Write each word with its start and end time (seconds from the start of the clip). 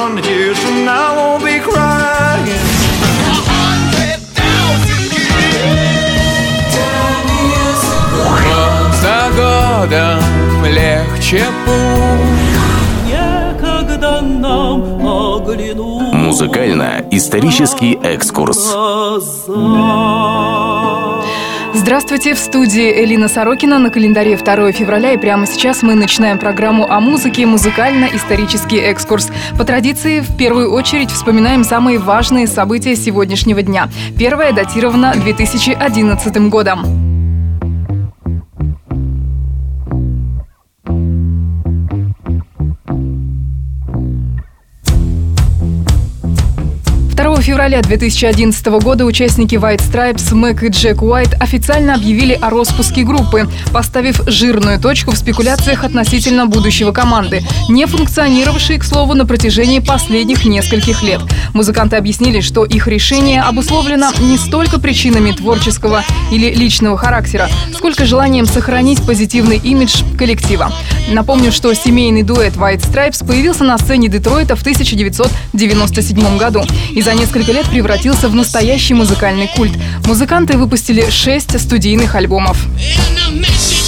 hundred 0.00 0.24
years 0.24 0.58
from 0.58 0.84
now, 0.86 1.12
I 1.12 1.16
won't 1.16 1.44
be 1.44 1.60
crying. 1.60 2.66
За 9.02 9.20
годом 9.36 10.64
легче 10.64 11.44
путь 11.64 12.50
Некогда 13.06 14.20
нам 14.20 15.06
оглянуть 15.06 16.12
Музыкально-исторический 16.12 17.98
экскурс. 18.02 18.74
Здравствуйте, 21.72 22.34
в 22.34 22.38
студии 22.38 23.04
Элина 23.04 23.28
Сорокина 23.28 23.78
на 23.78 23.90
календаре 23.90 24.36
2 24.36 24.72
февраля 24.72 25.12
и 25.12 25.16
прямо 25.16 25.46
сейчас 25.46 25.82
мы 25.82 25.94
начинаем 25.94 26.36
программу 26.38 26.90
о 26.90 26.98
музыке 26.98 27.46
«Музыкально-исторический 27.46 28.78
экскурс». 28.78 29.30
По 29.56 29.64
традиции, 29.64 30.18
в 30.18 30.36
первую 30.36 30.72
очередь 30.72 31.12
вспоминаем 31.12 31.62
самые 31.62 32.00
важные 32.00 32.48
события 32.48 32.96
сегодняшнего 32.96 33.62
дня. 33.62 33.88
Первое 34.18 34.52
датировано 34.52 35.14
2011 35.14 36.48
годом. 36.48 37.09
Февраля 47.40 47.80
2011 47.80 48.66
года 48.82 49.04
участники 49.04 49.54
White 49.54 49.80
Stripes 49.90 50.34
Мэг 50.34 50.62
и 50.62 50.68
Джек 50.68 51.02
Уайт 51.02 51.34
официально 51.40 51.94
объявили 51.94 52.38
о 52.40 52.50
распуске 52.50 53.02
группы, 53.02 53.48
поставив 53.72 54.20
жирную 54.26 54.78
точку 54.78 55.12
в 55.12 55.16
спекуляциях 55.16 55.84
относительно 55.84 56.46
будущего 56.46 56.92
команды, 56.92 57.42
не 57.68 57.86
функционировавшей, 57.86 58.78
к 58.78 58.84
слову, 58.84 59.14
на 59.14 59.24
протяжении 59.24 59.78
последних 59.78 60.44
нескольких 60.44 61.02
лет. 61.02 61.20
Музыканты 61.54 61.96
объяснили, 61.96 62.40
что 62.40 62.64
их 62.64 62.86
решение 62.86 63.42
обусловлено 63.42 64.12
не 64.20 64.36
столько 64.36 64.78
причинами 64.78 65.32
творческого 65.32 66.04
или 66.30 66.52
личного 66.52 66.98
характера, 66.98 67.48
сколько 67.74 68.04
желанием 68.04 68.46
сохранить 68.46 69.04
позитивный 69.06 69.56
имидж 69.56 70.02
коллектива. 70.18 70.72
Напомню, 71.08 71.52
что 71.52 71.72
семейный 71.74 72.22
дуэт 72.22 72.54
White 72.54 72.82
Stripes 72.82 73.26
появился 73.26 73.64
на 73.64 73.78
сцене 73.78 74.08
Детройта 74.08 74.56
в 74.56 74.60
1997 74.60 76.36
году 76.36 76.64
и 76.90 77.02
за 77.02 77.14
несколько 77.14 77.29
лет 77.52 77.66
превратился 77.66 78.28
в 78.28 78.34
настоящий 78.34 78.94
музыкальный 78.94 79.48
культ. 79.48 79.72
Музыканты 80.06 80.58
выпустили 80.58 81.08
шесть 81.10 81.58
студийных 81.60 82.14
альбомов. 82.14 82.58
And 83.30 83.79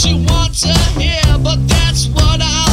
she 0.00 0.14
wants 0.14 0.62
to 0.62 0.72
hear, 0.98 1.20
but 1.42 1.58
that's 1.68 2.08
what 2.08 2.40
I. 2.40 2.69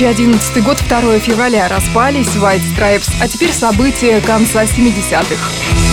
2011 0.00 0.62
год, 0.64 0.78
2 0.88 1.18
февраля. 1.18 1.68
Распались 1.68 2.34
White 2.34 2.62
Stripes. 2.74 3.12
А 3.20 3.28
теперь 3.28 3.52
события 3.52 4.22
конца 4.22 4.64
70-х. 4.64 5.89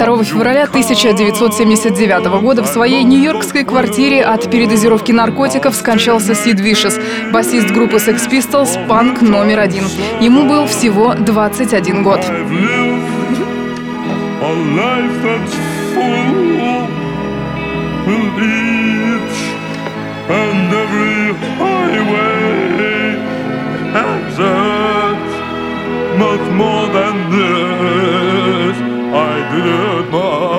2 0.00 0.24
февраля 0.24 0.64
1979 0.64 2.40
года 2.40 2.62
в 2.62 2.66
своей 2.66 3.04
нью-йоркской 3.04 3.64
квартире 3.64 4.24
от 4.24 4.50
передозировки 4.50 5.12
наркотиков 5.12 5.74
скончался 5.74 6.34
Сид 6.34 6.58
Вишес, 6.58 6.98
басист 7.30 7.70
группы 7.70 7.96
Sex 7.96 8.26
Pistols, 8.30 8.86
панк 8.88 9.20
номер 9.20 9.58
один. 9.58 9.84
Ему 10.18 10.48
был 10.48 10.66
всего 10.66 11.12
21 11.14 12.02
год. 12.02 12.20
And 20.32 20.72
every 20.72 22.39
Mama. 30.10 30.49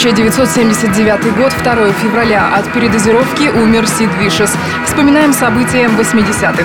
1979 0.00 1.36
год, 1.36 1.52
2 1.62 1.92
февраля. 1.92 2.54
От 2.54 2.72
передозировки 2.72 3.50
умер 3.54 3.86
Сид 3.86 4.08
Вишес. 4.18 4.50
Вспоминаем 4.86 5.34
события 5.34 5.88
80-х. 5.88 6.64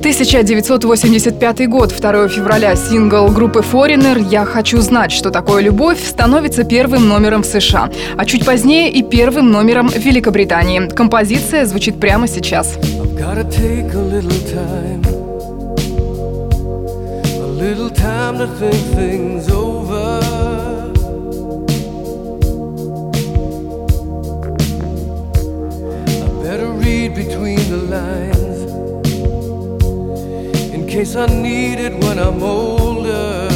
1985 0.00 1.68
год, 1.68 1.94
2 1.96 2.26
февраля, 2.26 2.74
сингл 2.74 3.28
группы 3.28 3.60
Foreigner 3.60 4.20
«Я 4.28 4.44
хочу 4.46 4.80
знать, 4.80 5.12
что 5.12 5.30
такое 5.30 5.62
любовь» 5.62 6.04
становится 6.04 6.64
первым 6.64 7.08
номером 7.08 7.42
в 7.42 7.46
США, 7.46 7.88
а 8.16 8.24
чуть 8.24 8.44
позднее 8.44 8.90
и 8.90 9.04
первым 9.04 9.52
номером 9.52 9.88
в 9.88 9.96
Великобритании. 9.96 10.88
Композиция 10.88 11.66
звучит 11.66 12.00
прямо 12.00 12.26
сейчас. 12.26 12.76
Time. 17.94 19.79
read 27.10 27.26
between 27.26 27.58
the 27.70 27.76
lines 27.76 28.60
in 30.72 30.86
case 30.86 31.16
I 31.16 31.26
need 31.26 31.78
it 31.78 31.92
when 32.04 32.18
I'm 32.18 32.42
older. 32.42 33.49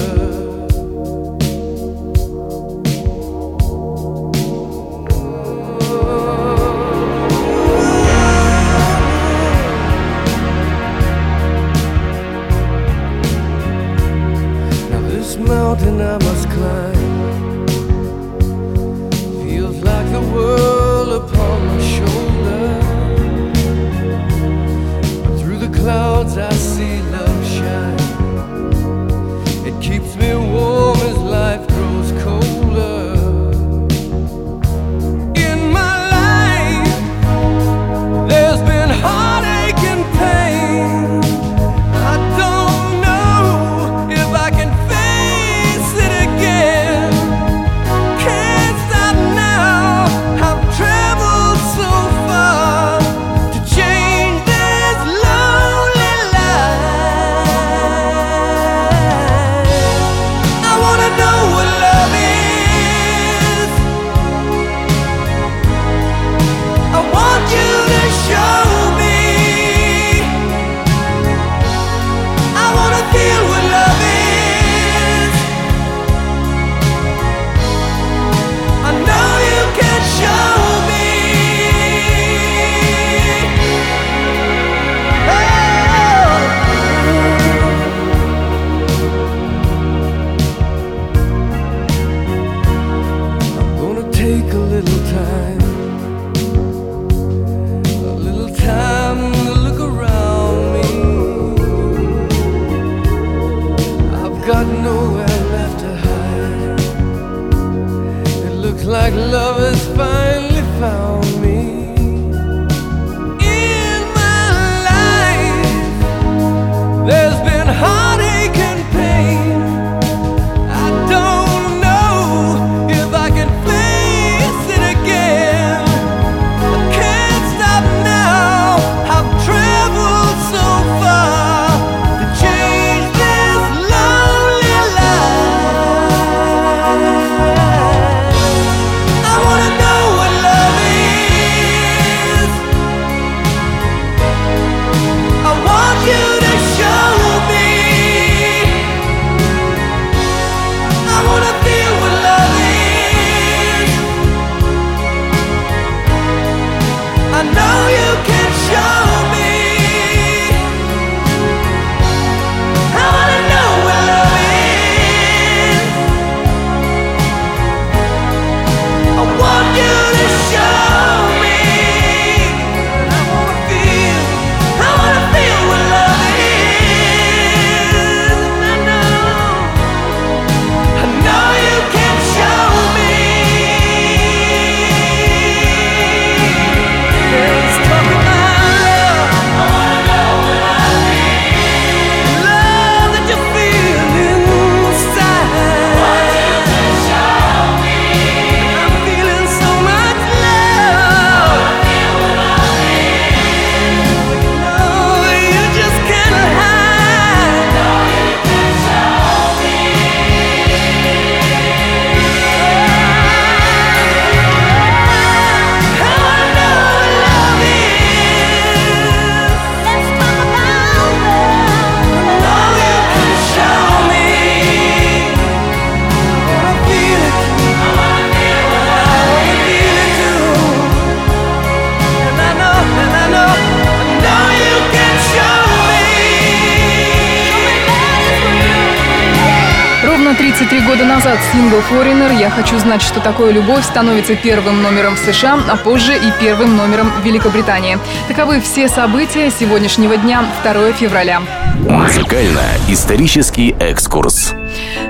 ровно 240.34 240.38
33 240.38 240.80
года 240.80 241.04
назад 241.04 241.38
сингл 241.52 241.78
«Foreigner» 241.90 242.38
«Я 242.38 242.50
хочу 242.50 242.78
знать, 242.78 243.02
что 243.02 243.20
такое 243.20 243.52
любовь» 243.52 243.84
становится 243.84 244.34
первым 244.34 244.82
номером 244.82 245.16
в 245.16 245.18
США, 245.18 245.58
а 245.70 245.76
позже 245.76 246.14
и 246.14 246.32
первым 246.40 246.76
номером 246.76 247.10
в 247.10 247.24
Великобритании. 247.24 247.98
Таковы 248.28 248.60
все 248.60 248.88
события 248.88 249.50
сегодняшнего 249.50 250.16
дня, 250.16 250.44
2 250.62 250.92
февраля. 250.92 251.42
Музыкально-исторический 251.88 253.74
экскурс. 253.78 254.54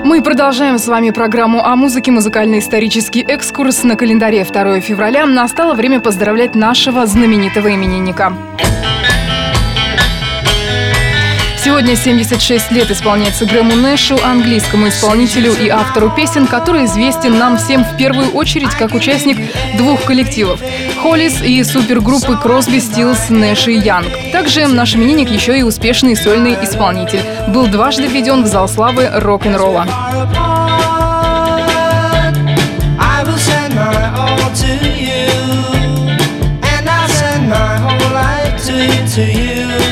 Мы 0.03 0.21
продолжаем 0.21 0.77
с 0.77 0.87
вами 0.87 1.11
программу 1.11 1.65
о 1.65 1.75
музыке 1.75 2.11
«Музыкально-исторический 2.11 3.21
экскурс» 3.21 3.83
на 3.83 3.95
календаре 3.95 4.43
2 4.43 4.79
февраля. 4.81 5.25
Настало 5.25 5.73
время 5.73 5.99
поздравлять 5.99 6.55
нашего 6.55 7.05
знаменитого 7.05 7.73
именинника. 7.73 8.33
Сегодня 11.65 11.95
76 11.95 12.71
лет 12.73 12.91
исполняется 12.91 13.47
Грэму 13.47 13.73
Нэшу, 13.73 14.19
английскому 14.23 14.89
исполнителю 14.89 15.51
и 15.51 15.67
автору 15.67 16.11
песен, 16.11 16.45
который 16.45 16.85
известен 16.85 17.39
нам 17.39 17.57
всем 17.57 17.83
в 17.83 17.97
первую 17.97 18.29
очередь 18.33 18.69
как 18.69 18.93
участник 18.93 19.35
двух 19.75 20.03
коллективов– 20.03 20.59
Холлис 21.01 21.41
и 21.41 21.63
супергруппы 21.63 22.37
Кросби, 22.37 22.77
Стилс, 22.77 23.31
Нэш 23.31 23.67
и 23.67 23.73
Янг. 23.73 24.05
Также 24.31 24.67
наш 24.67 24.95
именинник 24.95 25.31
еще 25.31 25.57
и 25.57 25.63
успешный 25.63 26.15
сольный 26.15 26.55
исполнитель. 26.63 27.21
Был 27.47 27.65
дважды 27.65 28.05
введен 28.05 28.43
в 28.43 28.45
зал 28.45 28.69
славы 28.69 29.09
рок-н-ролла. 29.11 29.87
to 39.15 39.23
you 39.23 39.84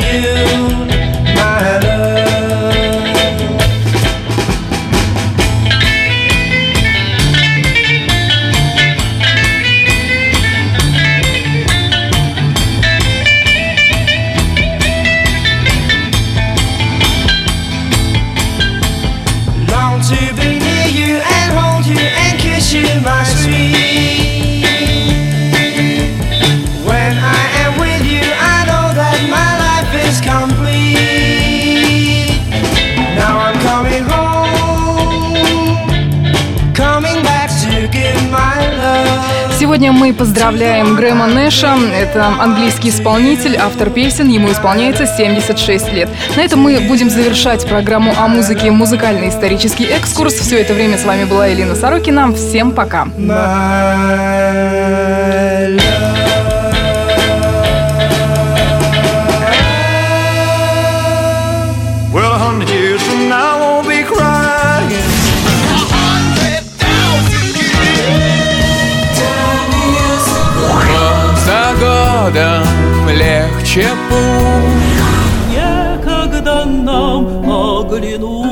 you. 0.00 0.37
Сегодня 39.78 39.92
мы 39.92 40.12
поздравляем 40.12 40.96
Грэма 40.96 41.28
Нэша. 41.28 41.76
Это 41.94 42.26
английский 42.40 42.88
исполнитель, 42.88 43.56
автор 43.56 43.90
песен. 43.90 44.28
Ему 44.28 44.50
исполняется 44.50 45.06
76 45.06 45.92
лет. 45.92 46.08
На 46.34 46.40
этом 46.40 46.58
мы 46.58 46.80
будем 46.80 47.08
завершать 47.08 47.64
программу 47.64 48.12
о 48.18 48.26
музыке 48.26 48.72
«Музыкальный 48.72 49.28
исторический 49.28 49.84
экскурс». 49.84 50.34
Все 50.34 50.60
это 50.60 50.74
время 50.74 50.98
с 50.98 51.04
вами 51.04 51.26
была 51.26 51.52
Элина 51.52 51.76
Сорокина. 51.76 52.32
Всем 52.34 52.72
пока! 52.72 53.04
Bye. 53.04 54.87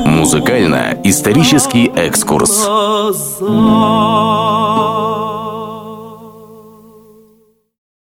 Музыкально-исторический 0.05 1.91
экскурс. 1.95 2.65
Глаза. 2.65 4.46